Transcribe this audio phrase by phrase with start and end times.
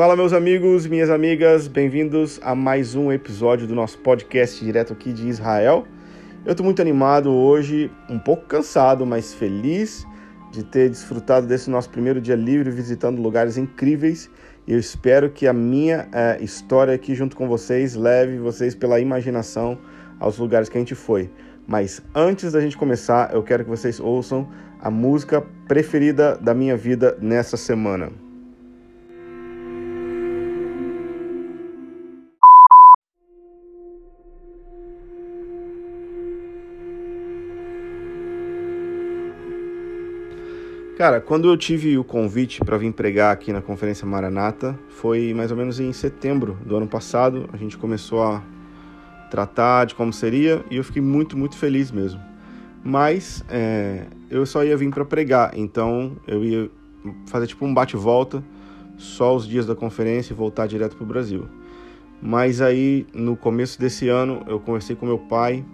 [0.00, 5.12] Fala, meus amigos, minhas amigas, bem-vindos a mais um episódio do nosso podcast direto aqui
[5.12, 5.84] de Israel.
[6.42, 10.06] Eu estou muito animado hoje, um pouco cansado, mas feliz
[10.50, 14.30] de ter desfrutado desse nosso primeiro dia livre visitando lugares incríveis.
[14.66, 19.76] Eu espero que a minha é, história aqui junto com vocês leve vocês pela imaginação
[20.18, 21.30] aos lugares que a gente foi.
[21.68, 24.48] Mas antes da gente começar, eu quero que vocês ouçam
[24.80, 28.29] a música preferida da minha vida nessa semana.
[41.00, 45.50] Cara, quando eu tive o convite para vir pregar aqui na Conferência Maranata, foi mais
[45.50, 47.48] ou menos em setembro do ano passado.
[47.54, 48.42] A gente começou a
[49.30, 52.20] tratar de como seria e eu fiquei muito, muito feliz mesmo.
[52.84, 56.70] Mas é, eu só ia vir para pregar, então eu ia
[57.28, 58.44] fazer tipo um bate-volta
[58.98, 61.48] só os dias da conferência e voltar direto para o Brasil.
[62.20, 65.64] Mas aí, no começo desse ano, eu conversei com meu pai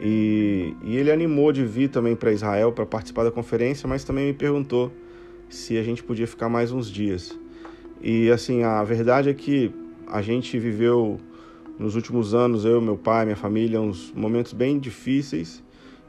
[0.00, 4.26] e, e ele animou de vir também para Israel para participar da conferência, mas também
[4.26, 4.92] me perguntou
[5.48, 7.38] se a gente podia ficar mais uns dias.
[8.00, 9.72] E assim, a verdade é que
[10.06, 11.18] a gente viveu
[11.78, 15.62] nos últimos anos, eu, meu pai, minha família, uns momentos bem difíceis.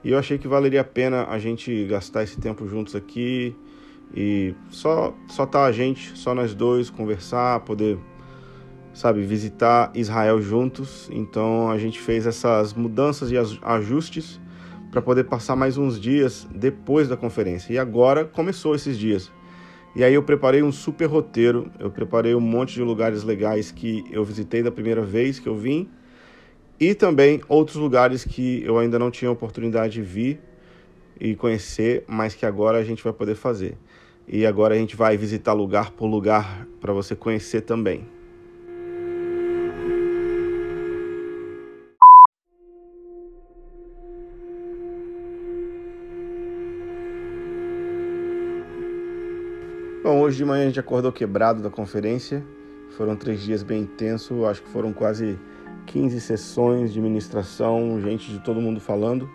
[0.04, 3.56] E eu achei que valeria a pena a gente gastar esse tempo juntos aqui
[4.16, 7.98] e só só tá a gente, só nós dois conversar, poder
[8.94, 11.10] sabe, visitar Israel juntos.
[11.12, 14.40] Então a gente fez essas mudanças e ajustes
[14.92, 17.74] para poder passar mais uns dias depois da conferência.
[17.74, 19.32] E agora começou esses dias.
[19.96, 24.04] E aí eu preparei um super roteiro, eu preparei um monte de lugares legais que
[24.12, 25.90] eu visitei da primeira vez que eu vim
[26.80, 30.40] e também outros lugares que eu ainda não tinha oportunidade de vir
[31.20, 33.78] e conhecer, mas que agora a gente vai poder fazer.
[34.28, 38.19] E agora a gente vai visitar lugar por lugar para você conhecer também.
[50.10, 52.44] Bom, hoje de manhã a gente acordou quebrado da conferência.
[52.98, 55.38] Foram três dias bem intensos, acho que foram quase
[55.86, 59.30] 15 sessões de ministração, gente de todo mundo falando.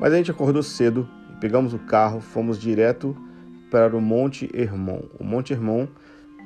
[0.00, 1.08] Mas a gente acordou cedo,
[1.40, 3.16] pegamos o carro, fomos direto
[3.70, 5.02] para o Monte Hermon.
[5.16, 5.86] O Monte Hermon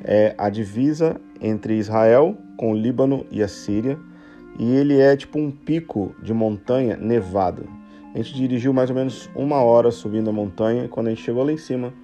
[0.03, 3.99] é a divisa entre Israel com o Líbano e a Síria,
[4.59, 7.67] e ele é tipo um pico de montanha nevado.
[8.15, 11.43] A gente dirigiu mais ou menos uma hora subindo a montanha, quando a gente chegou
[11.43, 11.95] lá em cima,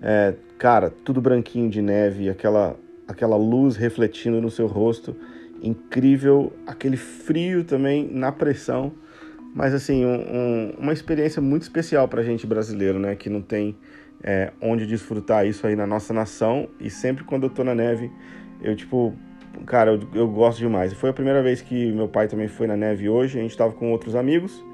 [0.00, 2.76] é, cara, tudo branquinho de neve, aquela,
[3.08, 5.16] aquela luz refletindo no seu rosto,
[5.60, 8.92] incrível, aquele frio também na pressão,
[9.56, 13.42] mas assim, um, um, uma experiência muito especial para a gente brasileiro, né, que não
[13.42, 13.76] tem
[14.22, 18.08] é, onde desfrutar isso aí na nossa nação, e sempre quando eu tô na neve,
[18.62, 19.12] eu tipo,
[19.66, 20.92] cara, eu, eu gosto demais.
[20.92, 23.72] Foi a primeira vez que meu pai também foi na neve hoje, a gente estava
[23.72, 24.64] com outros amigos,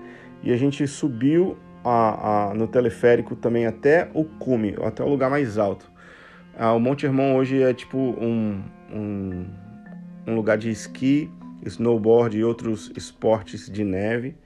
[0.42, 1.56] e a gente subiu
[1.88, 5.90] a, a, no teleférico também até o cume, até o lugar mais alto.
[6.56, 8.62] Ah, o Monte Hermon hoje é tipo um,
[8.92, 9.46] um,
[10.26, 11.30] um lugar de esqui,
[11.64, 14.36] snowboard e outros esportes de neve,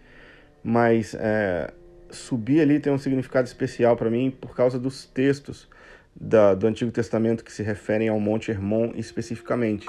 [0.62, 1.72] mas é,
[2.10, 5.68] subir ali tem um significado especial para mim por causa dos textos
[6.14, 9.88] da, do Antigo Testamento que se referem ao Monte Hermon especificamente.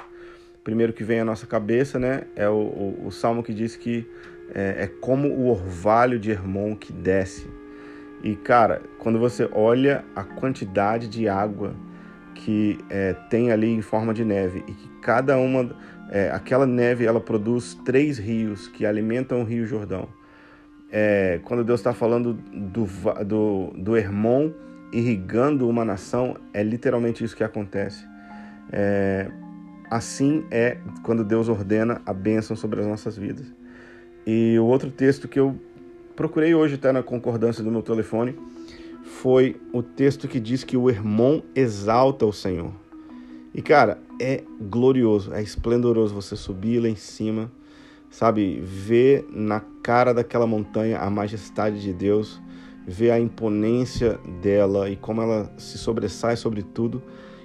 [0.63, 4.07] Primeiro que vem à nossa cabeça né, é o, o, o salmo que diz que
[4.53, 7.47] é, é como o orvalho de Hermon que desce.
[8.23, 11.75] E cara, quando você olha a quantidade de água
[12.33, 15.75] que é, tem ali em forma de neve e que cada uma,
[16.09, 20.07] é, aquela neve, ela produz três rios que alimentam o Rio Jordão.
[20.89, 22.87] É, quando Deus está falando do,
[23.25, 24.51] do, do Hermon
[24.93, 28.05] irrigando uma nação, é literalmente isso que acontece.
[28.71, 29.29] É,
[29.95, 33.45] assim é quando Deus ordena a bênção sobre as nossas vidas.
[34.25, 35.55] E o outro texto que eu
[36.15, 38.35] procurei hoje, até na concordância do meu telefone,
[39.03, 42.71] foi o texto que diz que o Hermon exalta o Senhor.
[43.53, 47.51] E cara, é glorioso, é esplendoroso você subir lá em cima,
[48.09, 52.41] sabe, ver na cara daquela montanha a majestade de Deus,
[52.87, 57.01] ver a imponência dela e como ela se sobressai sobre tudo.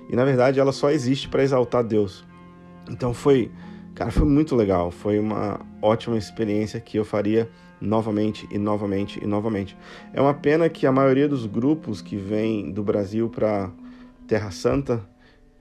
[0.09, 2.27] E na verdade ela só existe para exaltar Deus.
[2.89, 3.51] Então foi
[3.99, 4.93] Cara, foi muito legal.
[4.93, 7.51] Foi uma ótima experiência que eu faria
[7.81, 9.77] novamente e novamente e novamente.
[10.15, 13.73] É uma pena que a maioria dos grupos que vêm do Brasil para
[14.29, 15.05] Terra Santa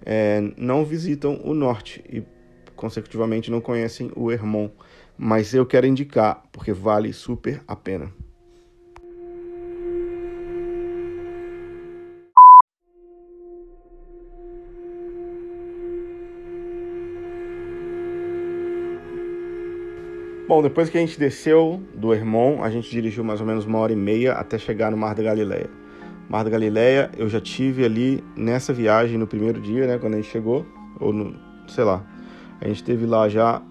[0.05, 2.21] é, não visitam o norte e,
[2.75, 4.69] consecutivamente, não conhecem o Hermon.
[5.17, 8.13] Mas eu quero indicar, porque vale super a pena.
[20.47, 23.79] Bom, depois que a gente desceu do Hermon, a gente dirigiu mais ou menos uma
[23.79, 25.69] hora e meia até chegar no Mar da Galileia.
[26.29, 30.15] Mar da Galileia, eu já tive ali nessa viagem no primeiro dia, né, quando a
[30.15, 30.65] gente chegou,
[31.01, 31.35] ou no,
[31.67, 32.01] sei lá.
[32.61, 33.61] A gente esteve lá já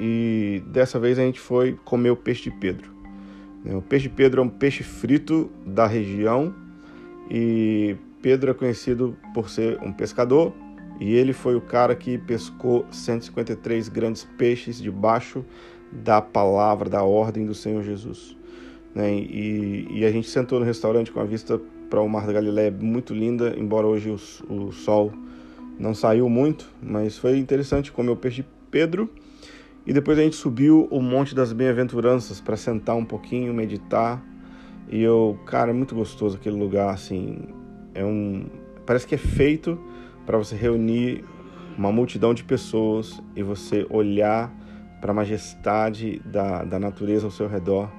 [0.00, 2.90] e dessa vez a gente foi comer o peixe de Pedro.
[3.66, 6.54] O peixe de Pedro é um peixe frito da região
[7.30, 10.54] e Pedro é conhecido por ser um pescador
[10.98, 15.44] e ele foi o cara que pescou 153 grandes peixes debaixo
[15.92, 18.36] da palavra, da ordem do Senhor Jesus.
[18.94, 19.14] Né?
[19.14, 21.60] E, e, a gente sentou no restaurante com a vista
[21.90, 25.12] para o Mar da Galileia muito linda, embora hoje o, o sol
[25.78, 29.10] não saiu muito, mas foi interessante comer o peixe de Pedro.
[29.86, 34.24] E depois a gente subiu o Monte das Bem-aventuranças para sentar um pouquinho, meditar.
[34.88, 37.38] E eu, cara, é muito gostoso aquele lugar, assim.
[37.92, 38.46] É um.
[38.86, 39.78] Parece que é feito
[40.24, 41.22] para você reunir
[41.76, 44.52] uma multidão de pessoas e você olhar
[45.04, 47.92] para a majestade da, da natureza ao seu redor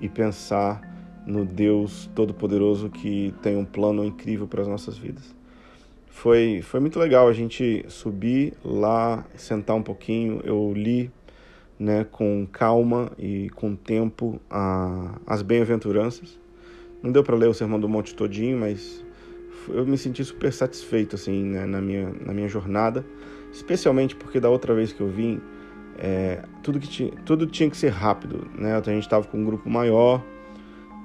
[0.00, 0.80] e pensar
[1.26, 5.34] no Deus Todo-Poderoso que tem um plano incrível para as nossas vidas.
[6.06, 10.40] Foi, foi muito legal a gente subir lá, sentar um pouquinho.
[10.44, 11.10] Eu li
[11.80, 16.38] né, com calma e com tempo a, as bem-aventuranças.
[17.02, 19.04] Não deu para ler o Sermão do Monte todinho, mas
[19.68, 23.04] eu me senti super satisfeito assim né, na, minha, na minha jornada,
[23.52, 25.40] especialmente porque da outra vez que eu vim,
[25.98, 28.46] é, tudo, que tinha, tudo tinha que ser rápido.
[28.54, 28.74] Né?
[28.74, 30.22] A gente estava com um grupo maior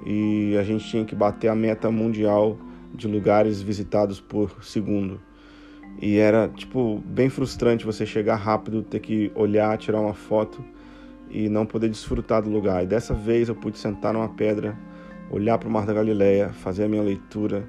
[0.05, 2.57] e a gente tinha que bater a meta mundial
[2.93, 5.19] de lugares visitados por segundo.
[6.01, 10.63] E era, tipo, bem frustrante você chegar rápido, ter que olhar, tirar uma foto
[11.29, 12.83] e não poder desfrutar do lugar.
[12.83, 14.77] E dessa vez eu pude sentar numa pedra,
[15.31, 17.67] olhar para o Mar da Galileia, fazer a minha leitura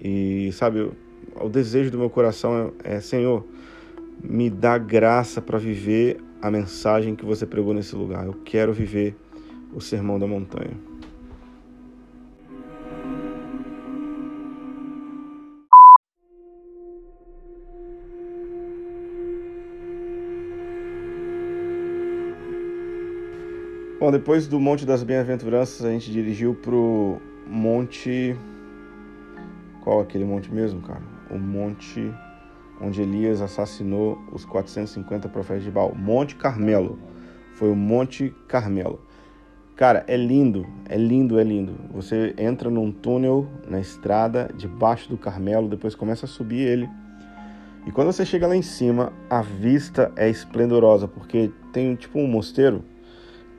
[0.00, 0.94] e, sabe, o,
[1.40, 3.44] o desejo do meu coração é, é Senhor,
[4.28, 8.26] me dá graça para viver a mensagem que você pregou nesse lugar.
[8.26, 9.16] Eu quero viver
[9.72, 10.76] o sermão da montanha.
[23.98, 28.36] Bom, depois do Monte das Bem-aventuranças, a gente dirigiu pro Monte.
[29.82, 31.02] Qual é aquele monte mesmo, cara?
[31.30, 32.12] O Monte
[32.80, 35.94] onde Elias assassinou os 450 profetas de Baal.
[35.94, 36.98] Monte Carmelo.
[37.54, 39.00] Foi o Monte Carmelo.
[39.74, 41.74] Cara, é lindo, é lindo, é lindo.
[41.92, 46.88] Você entra num túnel na estrada debaixo do Carmelo, depois começa a subir ele.
[47.86, 52.26] E quando você chega lá em cima, a vista é esplendorosa, porque tem tipo um
[52.26, 52.82] mosteiro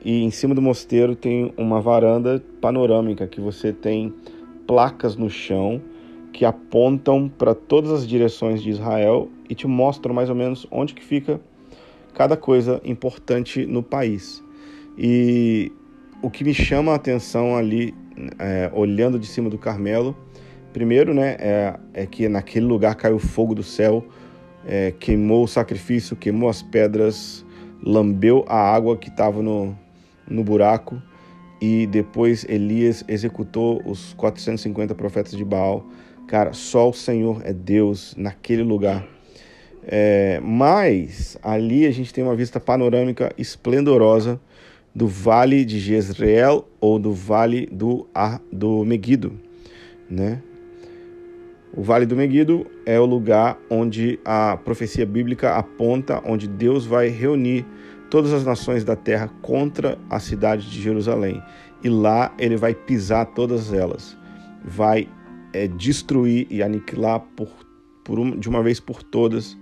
[0.04, 4.14] e em cima do mosteiro tem uma varanda panorâmica que você tem
[4.66, 5.82] placas no chão
[6.38, 10.94] que apontam para todas as direções de Israel e te mostram mais ou menos onde
[10.94, 11.40] que fica
[12.14, 14.40] cada coisa importante no país.
[14.96, 15.72] E
[16.22, 17.92] o que me chama a atenção ali,
[18.38, 20.16] é, olhando de cima do Carmelo,
[20.72, 24.06] primeiro, né, é, é, que naquele lugar caiu fogo do céu,
[24.64, 27.44] é, queimou o sacrifício, queimou as pedras,
[27.82, 29.76] lambeu a água que estava no,
[30.24, 31.02] no buraco
[31.60, 35.84] e depois Elias executou os 450 profetas de Baal.
[36.28, 39.08] Cara, só o Senhor é Deus naquele lugar.
[39.82, 44.38] É, mas ali a gente tem uma vista panorâmica esplendorosa
[44.94, 48.06] do Vale de Jezreel ou do Vale do,
[48.52, 49.40] do Megido,
[50.10, 50.42] né?
[51.74, 57.08] O Vale do Megido é o lugar onde a profecia bíblica aponta, onde Deus vai
[57.08, 57.64] reunir
[58.10, 61.42] todas as nações da terra contra a cidade de Jerusalém.
[61.82, 64.14] E lá ele vai pisar todas elas,
[64.62, 65.08] vai
[65.52, 67.48] é, destruir e aniquilar por,
[68.04, 69.56] por de uma vez por todas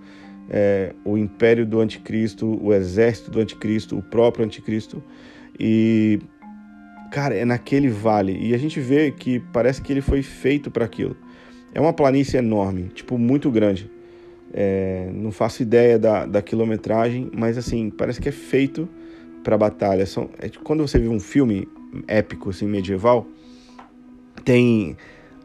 [0.48, 5.02] é, o império do anticristo, o exército do anticristo, o próprio anticristo.
[5.58, 6.20] E,
[7.10, 8.36] cara, é naquele vale.
[8.38, 11.16] E a gente vê que parece que ele foi feito para aquilo.
[11.74, 13.90] É uma planície enorme, tipo, muito grande.
[14.52, 18.88] É, não faço ideia da, da quilometragem, mas assim, parece que é feito
[19.42, 20.06] para batalha.
[20.06, 21.68] São, é, quando você vê um filme
[22.06, 23.26] épico, assim, medieval,
[24.44, 24.96] tem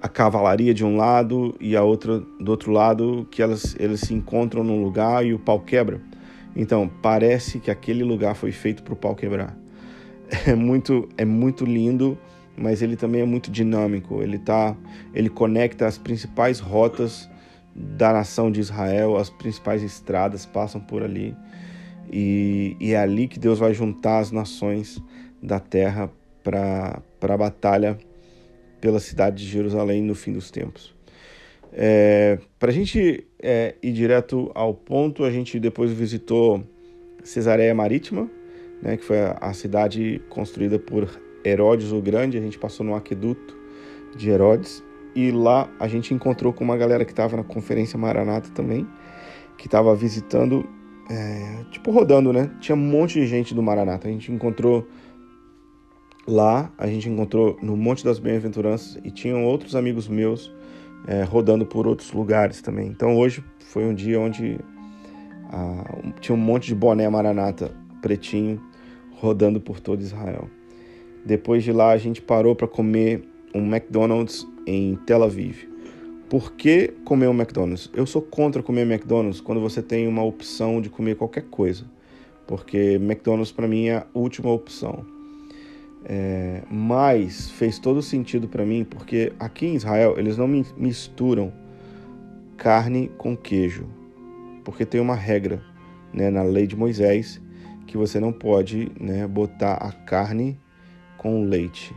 [0.02, 4.14] a cavalaria de um lado e a outra do outro lado, que elas, eles se
[4.14, 6.02] encontram num lugar e o pau quebra.
[6.56, 9.56] Então, parece que aquele lugar foi feito para o pau quebrar.
[10.48, 12.18] É muito, é muito lindo,
[12.56, 14.24] mas ele também é muito dinâmico.
[14.24, 14.78] Ele, tá,
[15.14, 17.30] ele conecta as principais rotas
[17.76, 21.36] da nação de Israel, as principais estradas passam por ali.
[22.10, 25.04] E, e é ali que Deus vai juntar as nações
[25.44, 26.10] da terra
[26.42, 27.98] para a batalha
[28.82, 30.94] pela cidade de Jerusalém no fim dos tempos.
[31.72, 36.64] É, para a gente é, ir direto ao ponto, a gente depois visitou
[37.24, 38.30] Cesareia Marítima,
[38.82, 41.08] né, que foi a, cidade construída por
[41.46, 42.38] Herodes o Grande.
[42.38, 43.56] A gente passou no aqueduto
[44.18, 44.84] de Herodes
[45.16, 48.88] e lá a gente encontrou com uma galera que estava na conferência Maranata também,
[49.58, 50.68] que estava visitando,
[51.10, 52.52] é, tipo rodando, né?
[52.60, 54.08] Tinha um monte de gente do Maranata.
[54.08, 54.88] A gente encontrou
[56.28, 60.52] lá, a gente encontrou no Monte das Bem-aventuranças e tinham outros amigos meus
[61.08, 62.88] é, rodando por outros lugares também.
[62.88, 64.60] Então hoje foi um dia onde
[65.50, 68.62] ah, tinha um monte de boné Maranata pretinho
[69.12, 70.50] rodando por todo Israel.
[71.26, 73.24] Depois de lá a gente parou para comer
[73.54, 75.70] um McDonald's em Tel Aviv.
[76.30, 77.90] Por que comer um McDonald's?
[77.94, 81.84] Eu sou contra comer McDonald's quando você tem uma opção de comer qualquer coisa,
[82.48, 85.06] porque McDonald's para mim é a última opção.
[86.04, 91.54] É, mas fez todo sentido para mim porque aqui em Israel eles não misturam
[92.58, 93.88] carne com queijo,
[94.64, 95.62] porque tem uma regra
[96.14, 97.42] né, na lei de Moisés
[97.86, 100.60] que você não pode né, botar a carne
[101.18, 101.94] com leite.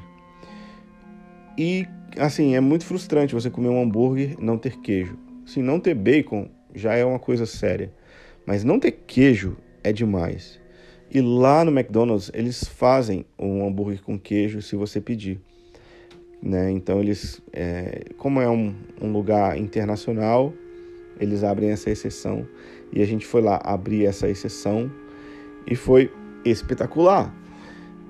[1.57, 1.87] E
[2.19, 5.19] assim, é muito frustrante você comer um hambúrguer não ter queijo.
[5.47, 7.93] Se não ter bacon já é uma coisa séria,
[8.47, 10.61] mas não ter queijo é demais.
[11.15, 15.41] E lá no McDonald's eles fazem um hambúrguer com queijo se você pedir.
[16.43, 16.73] Né?
[16.73, 20.53] Então eles, é, como é um, um lugar internacional,
[21.21, 22.45] eles abrem essa exceção
[22.93, 24.91] e a gente foi lá abrir essa exceção
[25.65, 26.11] e foi
[26.45, 27.33] espetacular.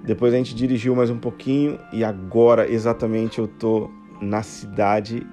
[0.02, 5.26] Depois a gente dirigiu mais um pouquinho e agora exatamente eu tô na cidade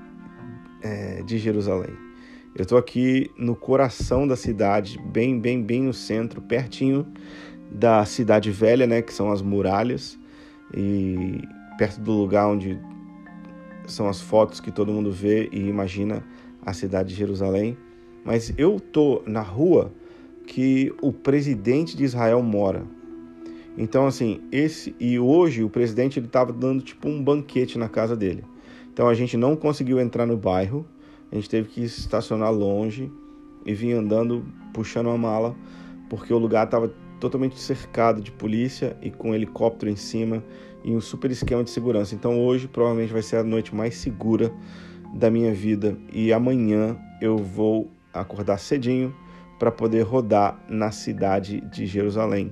[0.81, 1.95] é, de Jerusalém.
[2.53, 7.07] Eu tô aqui no coração da cidade, bem, bem, bem no centro, pertinho
[7.71, 10.19] da cidade velha, né, que são as muralhas,
[10.75, 11.41] e
[11.77, 12.77] perto do lugar onde
[13.87, 16.23] são as fotos que todo mundo vê e imagina
[16.65, 17.77] a cidade de Jerusalém.
[18.23, 19.91] Mas eu tô na rua
[20.45, 22.83] que o presidente de Israel mora.
[23.77, 28.15] Então assim, esse e hoje o presidente ele estava dando tipo um banquete na casa
[28.15, 28.43] dele.
[28.93, 30.85] Então a gente não conseguiu entrar no bairro,
[31.31, 33.11] a gente teve que estacionar longe
[33.65, 35.55] e vir andando puxando uma mala
[36.11, 40.43] porque o lugar estava totalmente cercado de polícia e com um helicóptero em cima
[40.83, 42.15] e um super esquema de segurança.
[42.15, 44.51] Então hoje provavelmente vai ser a noite mais segura
[45.13, 49.15] da minha vida e amanhã eu vou acordar cedinho
[49.59, 52.51] para poder rodar na cidade de Jerusalém.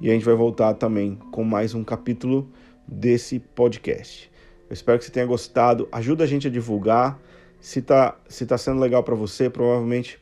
[0.00, 2.50] E a gente vai voltar também com mais um capítulo
[2.86, 4.28] desse podcast.
[4.68, 5.88] Eu espero que você tenha gostado.
[5.92, 7.20] Ajuda a gente a divulgar.
[7.60, 10.18] Se tá, se tá sendo legal para você, provavelmente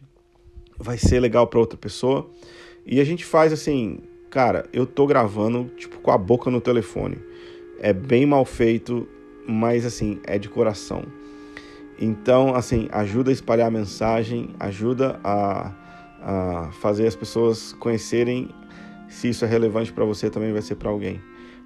[0.79, 2.29] vai ser legal para outra pessoa.
[2.87, 7.19] E a gente faz assim, cara, eu tô gravando tipo com a boca no telefone.
[7.81, 9.09] É bem mal feito,
[9.47, 11.05] mas assim, é de coração.
[12.01, 15.73] Então, assim, ajuda a espalhar a mensagem, ajuda a,
[16.23, 18.49] a fazer as pessoas conhecerem
[19.11, 21.21] se isso é relevante para você, também vai ser para alguém.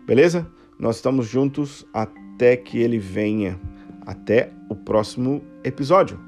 [0.06, 0.46] Beleza?
[0.78, 3.60] Nós estamos juntos até que ele venha.
[4.06, 6.18] Até o próximo episódio.